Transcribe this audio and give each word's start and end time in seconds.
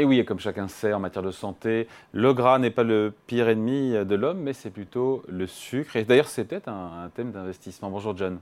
Et 0.00 0.04
oui, 0.06 0.24
comme 0.24 0.40
chacun 0.40 0.66
sait, 0.66 0.94
en 0.94 0.98
matière 0.98 1.22
de 1.22 1.30
santé, 1.30 1.86
le 2.12 2.32
gras 2.32 2.58
n'est 2.58 2.70
pas 2.70 2.84
le 2.84 3.12
pire 3.26 3.50
ennemi 3.50 3.90
de 3.92 4.14
l'homme, 4.14 4.40
mais 4.40 4.54
c'est 4.54 4.70
plutôt 4.70 5.22
le 5.28 5.46
sucre. 5.46 5.94
Et 5.96 6.04
d'ailleurs, 6.04 6.28
c'était 6.28 6.66
un, 6.70 7.02
un 7.04 7.10
thème 7.10 7.32
d'investissement. 7.32 7.90
Bonjour 7.90 8.16
John. 8.16 8.38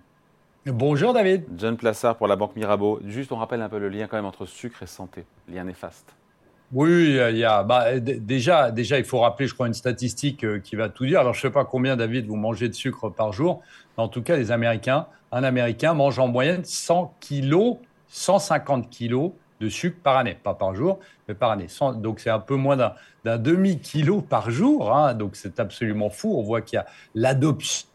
Bonjour 0.67 1.13
David. 1.13 1.47
John 1.57 1.77
Plassard 1.77 2.15
pour 2.15 2.29
la 2.29 2.37
Banque 2.37 2.55
Mirabeau. 2.55 3.01
Juste, 3.05 3.33
on 3.33 3.39
rappelle 3.39 3.61
un 3.61 3.69
peu 3.69 3.81
le 3.81 3.89
lien 3.89 4.07
quand 4.07 4.17
même 4.17 4.25
entre 4.25 4.47
sucre 4.47 4.85
et 4.85 4.87
santé, 4.87 5.25
lien 5.49 5.65
néfaste. 5.65 6.15
Oui, 6.71 7.19
il 7.31 7.37
y 7.37 7.45
a, 7.45 7.65
bah, 7.65 7.99
déjà, 7.99 8.71
déjà, 8.71 8.97
il 9.01 9.05
faut 9.05 9.19
rappeler, 9.19 9.49
je 9.49 9.55
crois, 9.55 9.67
une 9.67 9.75
statistique 9.75 10.45
euh, 10.45 10.61
qui 10.61 10.77
va 10.77 10.89
tout 10.89 11.07
dire. 11.07 11.19
Alors, 11.19 11.35
je 11.35 11.41
ne 11.41 11.43
sais 11.51 11.53
pas 11.53 11.65
combien, 11.65 11.97
David, 11.97 12.27
vous 12.29 12.37
mangez 12.37 12.69
de 12.69 12.75
sucre 12.75 13.09
par 13.09 13.33
jour. 13.33 13.63
Mais 13.97 14.05
en 14.05 14.09
tout 14.09 14.23
cas, 14.23 14.37
les 14.37 14.53
Américains, 14.53 15.09
un 15.33 15.43
Américain 15.43 15.93
mange 15.93 16.21
en 16.21 16.29
moyenne 16.29 16.65
100 16.65 17.17
kilos, 17.19 17.79
150 18.07 18.91
kilos 18.91 19.33
de 19.61 19.69
sucre 19.69 19.99
par 20.03 20.17
année. 20.17 20.37
Pas 20.43 20.55
par 20.55 20.75
jour, 20.75 20.99
mais 21.29 21.35
par 21.35 21.51
année. 21.51 21.67
donc, 21.97 22.21
c'est 22.21 22.31
un 22.31 22.39
peu 22.39 22.57
moins 22.57 22.77
d'un 22.77 23.39
demi-kilo 23.39 24.23
par 24.23 24.51
jour. 24.51 24.95
Hein. 24.95 25.15
donc, 25.15 25.37
c'est 25.37 25.61
absolument 25.61 26.11
fou. 26.11 26.35
On 26.37 26.43
voit 26.43 26.61
qu'il 26.61 26.77
y 26.77 26.81
a 26.81 26.87
l'adoption 27.15 27.89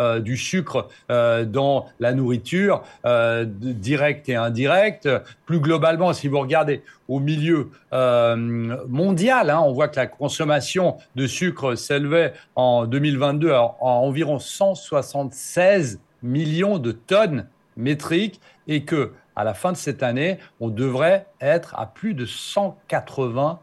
euh, 0.00 0.20
du 0.20 0.36
sucre 0.36 0.88
euh, 1.10 1.44
dans 1.44 1.86
la 1.98 2.12
nourriture, 2.12 2.82
euh, 3.04 3.44
directe 3.46 4.28
et 4.28 4.36
indirecte. 4.36 5.08
Plus 5.44 5.60
globalement, 5.60 6.12
si 6.12 6.28
vous 6.28 6.38
regardez 6.38 6.82
au 7.08 7.18
milieu 7.18 7.70
mondial, 7.90 9.50
hein, 9.50 9.60
on 9.64 9.72
voit 9.72 9.88
que 9.88 9.96
la 9.96 10.06
consommation 10.06 10.98
de 11.16 11.26
sucre 11.26 11.74
s'élevait 11.74 12.32
en 12.54 12.86
2022 12.86 13.50
à, 13.50 13.74
environ 13.80 14.38
176 14.38 16.00
millions 16.22 16.78
de 16.78 16.92
tonnes 16.92 17.46
métriques 17.76 18.40
et 18.68 18.84
que 18.84 19.12
à 19.36 19.44
la 19.44 19.54
fin 19.54 19.72
de 19.72 19.76
cette 19.76 20.02
année, 20.02 20.38
on 20.60 20.68
devrait 20.68 21.26
être 21.40 21.78
à 21.78 21.86
plus 21.86 22.14
de 22.14 22.26
180 22.26 23.60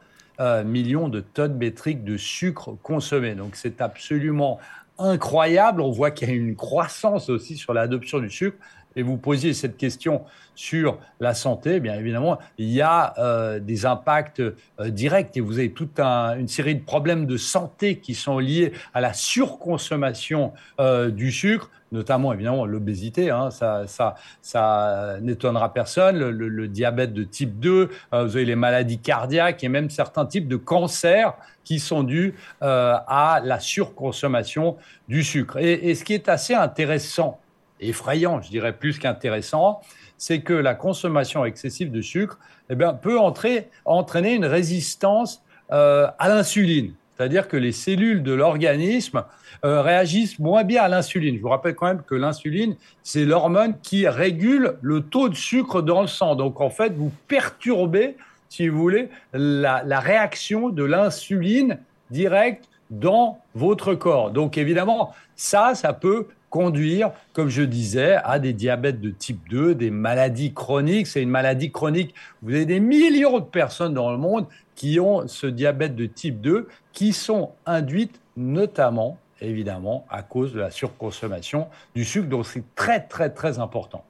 millions 0.65 1.09
de 1.09 1.19
tonnes 1.19 1.57
métriques 1.57 2.03
de 2.03 2.17
sucre 2.17 2.77
consommé. 2.83 3.35
Donc 3.35 3.55
c'est 3.55 3.81
absolument 3.81 4.59
incroyable. 4.99 5.81
On 5.81 5.91
voit 5.91 6.11
qu'il 6.11 6.29
y 6.29 6.31
a 6.31 6.35
une 6.35 6.55
croissance 6.55 7.29
aussi 7.29 7.55
sur 7.57 7.73
l'adoption 7.73 8.19
du 8.19 8.29
sucre. 8.29 8.57
Et 8.97 9.03
vous 9.03 9.17
posiez 9.17 9.53
cette 9.53 9.77
question 9.77 10.23
sur 10.55 10.97
la 11.19 11.35
santé, 11.35 11.79
bien 11.79 11.93
évidemment, 11.93 12.39
il 12.57 12.69
y 12.69 12.81
a 12.81 13.13
euh, 13.19 13.59
des 13.59 13.85
impacts 13.85 14.39
euh, 14.39 14.89
directs. 14.89 15.37
Et 15.37 15.39
vous 15.39 15.59
avez 15.59 15.71
toute 15.71 15.99
une 15.99 16.47
série 16.47 16.73
de 16.73 16.83
problèmes 16.83 17.27
de 17.27 17.37
santé 17.37 17.99
qui 17.99 18.15
sont 18.15 18.39
liés 18.39 18.73
à 18.95 18.99
la 18.99 19.13
surconsommation 19.13 20.51
euh, 20.79 21.11
du 21.11 21.31
sucre, 21.31 21.69
notamment 21.91 22.33
évidemment 22.33 22.65
l'obésité, 22.65 23.29
hein, 23.29 23.51
ça, 23.51 23.85
ça, 23.85 24.15
ça 24.41 25.19
n'étonnera 25.21 25.71
personne, 25.73 26.17
le, 26.17 26.67
diabète 26.67 27.13
de 27.13 27.23
type 27.23 27.59
2, 27.59 27.89
vous 28.11 28.17
avez 28.17 28.43
les 28.43 28.57
maladies 28.57 28.97
cardiaques 28.97 29.63
et 29.63 29.69
même 29.69 29.89
certains 29.89 30.25
types 30.25 30.49
de 30.49 30.57
cancers 30.57 31.33
qui 31.63 31.79
sont 31.79 32.03
dus 32.03 32.33
à 32.59 33.41
la 33.41 33.59
surconsommation 33.61 34.75
du 35.07 35.23
sucre. 35.23 35.59
Et 35.59 35.95
ce 35.95 36.03
qui 36.03 36.13
est 36.13 36.27
assez 36.27 36.55
intéressant, 36.55 37.39
effrayant, 37.79 38.41
je 38.41 38.49
dirais 38.49 38.73
plus 38.73 38.99
qu'intéressant, 38.99 39.81
c'est 40.17 40.41
que 40.41 40.53
la 40.53 40.73
consommation 40.73 41.45
excessive 41.45 41.91
de 41.91 42.01
sucre 42.01 42.39
eh 42.69 42.75
bien, 42.75 42.93
peut 42.93 43.19
entraîner 43.19 44.33
une 44.33 44.45
résistance 44.45 45.43
euh, 45.71 46.07
à 46.19 46.29
l'insuline. 46.29 46.93
C'est-à-dire 47.17 47.47
que 47.47 47.57
les 47.57 47.71
cellules 47.71 48.21
de 48.21 48.31
l'organisme 48.31 49.23
euh, 49.65 49.81
réagissent 49.81 50.37
moins 50.37 50.63
bien 50.63 50.83
à 50.83 50.87
l'insuline. 50.87 51.35
Je 51.35 51.41
vous 51.41 51.49
rappelle 51.49 51.73
quand 51.73 51.87
même 51.87 52.03
que 52.03 52.13
l'insuline, 52.13 52.75
c'est 53.03 53.25
l'hormone 53.25 53.75
qui 53.81 54.07
régule 54.07 54.77
le 54.81 55.01
taux 55.01 55.29
de 55.29 55.35
sucre 55.35 55.81
dans 55.81 56.01
le 56.01 56.07
sang. 56.07 56.35
Donc 56.35 56.61
en 56.61 56.69
fait, 56.69 56.93
vous 56.95 57.11
perturbez, 57.27 58.17
si 58.49 58.67
vous 58.67 58.77
voulez, 58.77 59.09
la, 59.33 59.81
la 59.83 59.99
réaction 59.99 60.69
de 60.69 60.83
l'insuline 60.83 61.79
directe 62.11 62.69
dans 62.89 63.39
votre 63.55 63.93
corps. 63.95 64.31
Donc 64.31 64.57
évidemment, 64.57 65.13
ça, 65.35 65.75
ça 65.75 65.93
peut 65.93 66.27
conduire, 66.49 67.11
comme 67.33 67.49
je 67.49 67.61
disais, 67.61 68.15
à 68.23 68.39
des 68.39 68.53
diabètes 68.53 69.01
de 69.01 69.09
type 69.09 69.47
2, 69.49 69.75
des 69.75 69.91
maladies 69.91 70.53
chroniques. 70.53 71.07
C'est 71.07 71.21
une 71.21 71.29
maladie 71.29 71.71
chronique. 71.71 72.15
Vous 72.41 72.53
avez 72.53 72.65
des 72.65 72.79
millions 72.79 73.39
de 73.39 73.45
personnes 73.45 73.93
dans 73.93 74.11
le 74.11 74.17
monde 74.17 74.45
qui 74.75 74.99
ont 74.99 75.27
ce 75.27 75.47
diabète 75.47 75.95
de 75.95 76.05
type 76.05 76.39
2, 76.41 76.67
qui 76.93 77.13
sont 77.13 77.51
induites 77.65 78.19
notamment, 78.37 79.17
évidemment, 79.41 80.05
à 80.09 80.21
cause 80.21 80.53
de 80.53 80.59
la 80.59 80.71
surconsommation 80.71 81.67
du 81.95 82.05
sucre. 82.05 82.29
Donc 82.29 82.45
c'est 82.45 82.63
très, 82.75 83.01
très, 83.01 83.29
très 83.29 83.59
important. 83.59 84.03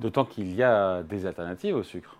D'autant 0.00 0.24
qu'il 0.24 0.54
y 0.54 0.62
a 0.62 1.02
des 1.02 1.26
alternatives 1.26 1.76
au 1.76 1.82
sucre. 1.82 2.16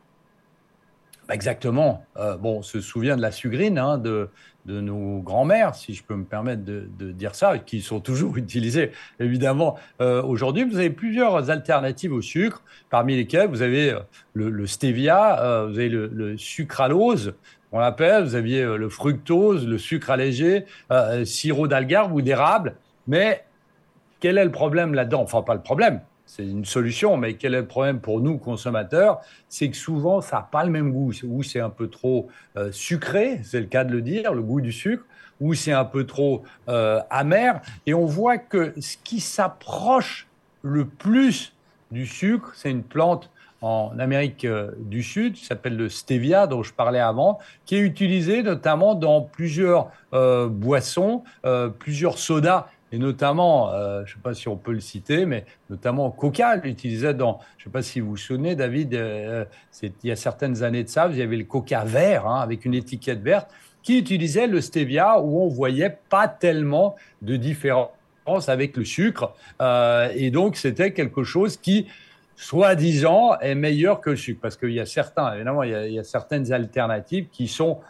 Bah, 1.29 1.35
exactement. 1.35 2.05
Euh, 2.17 2.37
bon, 2.37 2.59
on 2.59 2.63
se 2.63 2.81
souvient 2.81 3.17
de 3.17 3.23
la 3.23 3.33
sugrine 3.33 3.79
hein, 3.79 3.97
de, 3.97 4.29
de 4.67 4.81
nos 4.81 5.21
grands-mères, 5.21 5.75
si 5.75 5.95
je 5.95 6.05
peux 6.05 6.17
me 6.17 6.25
permettre 6.25 6.65
de, 6.65 7.13
dire 7.13 7.35
ça, 7.35 7.59
qui 7.59 7.81
sont 7.81 8.01
toujours 8.01 8.37
utilisées, 8.37 8.93
évidemment. 9.21 9.77
Euh, 10.01 10.23
aujourd'hui, 10.23 10.65
vous 10.65 10.77
avez 10.77 10.91
plusieurs 10.91 11.51
alternatives 11.51 12.13
au 12.13 12.21
sucre, 12.21 12.63
parmi 12.91 13.17
lesquelles 13.17 13.49
vous 13.49 13.63
avez 13.63 13.93
euh, 13.93 14.01
le, 14.35 14.67
stevia, 14.67 15.67
vous 15.67 15.79
avez 15.79 15.89
le, 15.89 16.37
sucralose, 16.37 17.35
on 17.73 17.79
l'appelle, 17.79 18.25
vous 18.25 18.35
aviez 18.35 18.63
le 18.63 18.89
fructose, 18.89 19.67
le 19.67 19.79
sucre 19.79 20.11
allégé, 20.11 20.65
sirop 21.25 21.67
d'algarve 21.67 22.13
ou 22.15 22.23
d'érable. 22.23 22.77
Mais 23.09 23.45
quel 24.21 24.39
est 24.39 24.45
le 24.45 24.53
problème 24.53 24.95
là-dedans? 24.95 25.23
Enfin, 25.23 25.43
pas 25.43 25.55
le 25.55 25.61
problème, 25.61 26.01
c'est 26.37 26.43
une 26.43 26.65
solution, 26.65 27.17
mais 27.17 27.35
quel 27.35 27.55
est 27.55 27.61
le 27.61 27.67
problème 27.67 28.01
pour 28.01 28.21
nous 28.21 28.39
consommateurs? 28.39 29.21
C'est 29.49 29.71
que 29.71 29.77
souvent, 29.77 30.21
ça 30.21 30.37
n'a 30.37 30.43
pas 30.43 30.65
le 30.65 30.71
même 30.71 30.91
goût. 30.91 31.13
Ou 31.23 31.45
c'est 31.45 31.61
un 31.61 31.71
peu 31.71 31.87
trop 31.87 32.29
euh, 32.57 32.73
sucré, 32.73 33.41
c'est 33.45 33.61
le 33.61 33.67
cas 33.67 33.85
de 33.85 33.93
le 33.93 34.03
dire, 34.03 34.35
le 34.35 34.43
goût 34.43 34.61
du 34.61 34.73
sucre, 34.73 35.05
ou 35.41 35.55
c'est 35.55 35.71
un 35.71 35.85
peu 35.85 36.05
trop 36.07 36.43
euh, 36.69 37.01
amer. 37.09 37.61
Et 37.87 37.95
on 37.95 38.05
voit 38.05 38.39
que 38.39 38.75
ce 38.81 38.97
qui 39.05 39.21
s'approche 39.21 40.27
le 40.63 40.87
plus 40.87 41.53
du 41.93 42.05
sucre, 42.05 42.51
c'est 42.57 42.73
une 42.73 42.83
plante 42.83 43.31
en 43.61 43.97
Amérique 44.01 44.45
euh, 44.45 44.73
du 44.79 45.05
Sud, 45.05 45.35
qui 45.35 45.45
s'appelle 45.45 45.77
le 45.77 45.89
stevia, 45.89 46.49
dont 46.49 46.65
je 46.65 46.75
parlais 46.75 46.99
avant, 46.99 47.39
qui 47.65 47.77
est 47.77 47.81
utilisé 47.81 48.43
notamment 48.43 48.97
dans 48.97 49.23
plusieurs 49.23 49.91
boissons, 50.13 51.25
plusieurs 51.81 52.19
sodas 52.19 52.69
et 52.93 52.99
notamment, 52.99 53.73
euh, 53.73 54.05
je 54.05 54.13
ne 54.13 54.17
sais 54.17 54.23
pas 54.23 54.35
si 54.35 54.49
on 54.49 54.57
peut 54.57 54.73
le 54.73 54.81
citer, 54.81 55.27
mais 55.27 55.45
notamment 55.69 56.11
Coca 56.11 56.57
l'utilisait 56.57 57.15
dans, 57.15 57.41
je 57.59 57.63
ne 57.63 57.65
sais 57.65 57.73
pas 57.73 57.83
si 57.83 58.01
vous 58.01 58.11
vous 58.11 58.17
souvenez, 58.17 58.55
David, 58.55 58.95
euh, 58.95 59.45
il 59.83 59.93
y 60.05 60.13
a 60.13 60.17
certaines 60.17 60.63
années 60.63 60.85
de 60.85 60.89
ça, 60.89 61.09
vous 61.09 61.19
avez 61.19 61.37
le 61.37 61.45
Coca 61.45 61.85
vert 61.85 62.27
hein, 62.27 62.41
avec 62.41 62.65
une 62.65 62.75
étiquette 62.75 63.21
verte 63.21 63.51
qui 63.83 63.99
utilisait 63.99 64.47
le 64.47 64.61
stevia 64.61 65.21
où 65.21 65.43
on 65.43 65.49
voyait 65.49 65.99
pas 66.09 66.29
tellement 66.29 66.95
de 67.21 67.37
différence 67.37 67.91
avec 68.49 68.77
le 68.77 68.85
sucre. 68.85 69.35
Euh, 69.61 70.09
et 70.15 70.31
donc, 70.31 70.57
c'était 70.57 70.93
quelque 70.93 71.25
chose 71.25 71.57
qui, 71.57 71.89
soi-disant, 72.37 73.39
est 73.41 73.55
meilleur 73.57 74.01
que 74.01 74.11
le 74.11 74.17
sucre. 74.17 74.41
Parce 74.41 74.57
qu'il 74.57 74.71
y 74.71 74.81
a 74.81 74.87
certains, 74.87 75.35
évidemment, 75.35 75.65
il 75.65 75.93
y 75.93 75.99
a 75.99 76.05
certaines 76.05 76.53
alternatives 76.53 77.27
qui 77.31 77.49
sont 77.49 77.81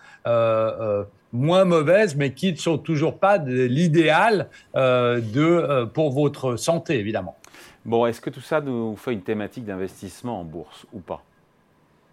moins 1.34 1.64
mauvaises, 1.64 2.14
mais 2.16 2.32
qui 2.32 2.52
ne 2.52 2.56
sont 2.56 2.78
toujours 2.78 3.18
pas 3.18 3.38
l'idéal 3.38 4.48
euh, 4.76 5.20
de 5.20 5.42
euh, 5.42 5.84
pour 5.84 6.12
votre 6.12 6.56
santé, 6.56 6.98
évidemment. 6.98 7.36
Bon, 7.84 8.06
est-ce 8.06 8.20
que 8.20 8.30
tout 8.30 8.40
ça 8.40 8.60
nous 8.60 8.96
fait 8.96 9.12
une 9.12 9.22
thématique 9.22 9.66
d'investissement 9.66 10.40
en 10.40 10.44
bourse 10.44 10.86
ou 10.92 11.00
pas? 11.00 11.22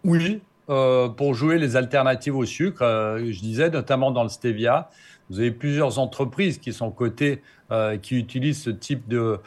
Oui, 0.03 0.41
euh, 0.69 1.07
pour 1.07 1.35
jouer 1.35 1.59
les 1.59 1.75
alternatives 1.75 2.35
au 2.35 2.45
sucre, 2.45 2.81
je 3.19 3.39
disais 3.39 3.69
notamment 3.69 4.11
dans 4.11 4.23
le 4.23 4.29
stevia, 4.29 4.89
vous 5.29 5.39
avez 5.39 5.51
plusieurs 5.51 5.99
entreprises 5.99 6.57
qui 6.57 6.73
sont 6.73 6.91
cotées, 6.91 7.41
qui 8.01 8.17
utilisent 8.17 8.63
ce 8.63 8.69
type 8.69 9.07
de, 9.07 9.39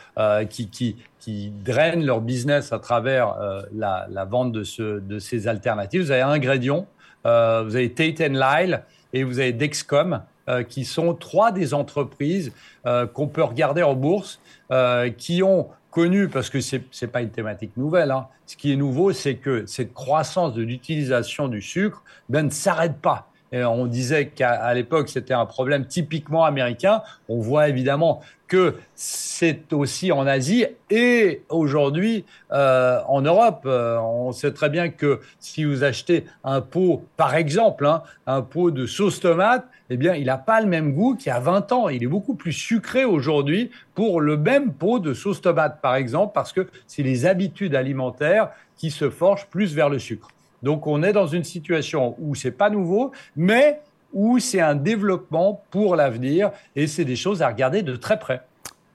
qui, 0.48 0.70
qui, 0.70 0.96
qui, 1.18 1.50
drainent 1.50 2.06
leur 2.06 2.22
business 2.22 2.72
à 2.72 2.78
travers 2.78 3.36
la, 3.74 4.06
la, 4.08 4.24
vente 4.24 4.50
de, 4.50 4.64
ce, 4.64 4.98
de 5.00 5.18
ces 5.18 5.46
alternatives. 5.46 6.00
Vous 6.00 6.10
avez 6.10 6.22
Ingrédients, 6.22 6.86
vous 7.24 7.30
avez 7.76 7.92
Tate 7.92 8.20
Lyle 8.30 8.82
et 9.14 9.22
vous 9.22 9.38
avez 9.38 9.52
Dexcom, 9.52 10.20
euh, 10.48 10.62
qui 10.62 10.84
sont 10.84 11.14
trois 11.14 11.52
des 11.52 11.72
entreprises 11.72 12.52
euh, 12.84 13.06
qu'on 13.06 13.28
peut 13.28 13.42
regarder 13.42 13.82
en 13.82 13.94
bourse, 13.94 14.40
euh, 14.70 15.08
qui 15.08 15.42
ont 15.42 15.68
connu, 15.90 16.28
parce 16.28 16.50
que 16.50 16.60
ce 16.60 16.76
n'est 16.76 17.08
pas 17.10 17.22
une 17.22 17.30
thématique 17.30 17.76
nouvelle, 17.78 18.10
hein. 18.10 18.26
ce 18.44 18.56
qui 18.56 18.72
est 18.72 18.76
nouveau, 18.76 19.12
c'est 19.12 19.36
que 19.36 19.64
cette 19.64 19.94
croissance 19.94 20.52
de 20.52 20.62
l'utilisation 20.62 21.48
du 21.48 21.62
sucre 21.62 22.02
ben, 22.28 22.46
ne 22.46 22.50
s'arrête 22.50 22.98
pas. 23.00 23.30
On 23.54 23.86
disait 23.86 24.28
qu'à 24.28 24.74
l'époque, 24.74 25.08
c'était 25.08 25.34
un 25.34 25.46
problème 25.46 25.86
typiquement 25.86 26.44
américain. 26.44 27.02
On 27.28 27.38
voit 27.38 27.68
évidemment 27.68 28.20
que 28.46 28.74
c'est 28.94 29.72
aussi 29.72 30.12
en 30.12 30.26
Asie 30.26 30.66
et 30.90 31.42
aujourd'hui 31.48 32.24
euh, 32.52 33.00
en 33.08 33.22
Europe. 33.22 33.62
Euh, 33.66 33.98
on 33.98 34.32
sait 34.32 34.52
très 34.52 34.68
bien 34.68 34.88
que 34.90 35.20
si 35.38 35.64
vous 35.64 35.84
achetez 35.84 36.24
un 36.44 36.60
pot, 36.60 37.04
par 37.16 37.34
exemple, 37.34 37.86
hein, 37.86 38.02
un 38.26 38.42
pot 38.42 38.70
de 38.70 38.86
sauce 38.86 39.20
tomate, 39.20 39.66
eh 39.90 39.96
bien, 39.96 40.14
il 40.14 40.26
n'a 40.26 40.38
pas 40.38 40.60
le 40.60 40.66
même 40.66 40.92
goût 40.92 41.14
qu'il 41.14 41.28
y 41.28 41.32
a 41.32 41.40
20 41.40 41.72
ans. 41.72 41.88
Il 41.88 42.02
est 42.02 42.08
beaucoup 42.08 42.34
plus 42.34 42.52
sucré 42.52 43.04
aujourd'hui 43.04 43.70
pour 43.94 44.20
le 44.20 44.36
même 44.36 44.72
pot 44.72 44.98
de 44.98 45.14
sauce 45.14 45.40
tomate, 45.40 45.80
par 45.80 45.94
exemple, 45.94 46.32
parce 46.34 46.52
que 46.52 46.68
c'est 46.86 47.02
les 47.02 47.26
habitudes 47.26 47.74
alimentaires 47.74 48.50
qui 48.76 48.90
se 48.90 49.10
forgent 49.10 49.46
plus 49.46 49.74
vers 49.74 49.88
le 49.88 49.98
sucre. 49.98 50.33
Donc 50.64 50.86
on 50.86 51.02
est 51.02 51.12
dans 51.12 51.26
une 51.26 51.44
situation 51.44 52.16
où 52.18 52.34
c'est 52.34 52.50
pas 52.50 52.70
nouveau, 52.70 53.12
mais 53.36 53.80
où 54.14 54.38
c'est 54.38 54.60
un 54.60 54.74
développement 54.74 55.62
pour 55.70 55.94
l'avenir 55.94 56.50
et 56.74 56.86
c'est 56.86 57.04
des 57.04 57.16
choses 57.16 57.42
à 57.42 57.48
regarder 57.48 57.82
de 57.82 57.94
très 57.96 58.18
près. 58.18 58.42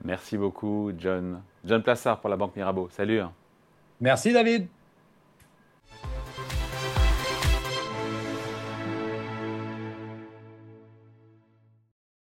Merci 0.04 0.36
beaucoup, 0.36 0.90
John. 0.98 1.40
John 1.64 1.82
Plassard 1.82 2.20
pour 2.20 2.28
la 2.28 2.36
Banque 2.36 2.56
Mirabeau. 2.56 2.88
Salut. 2.90 3.20
Merci, 4.00 4.32
David. 4.32 4.66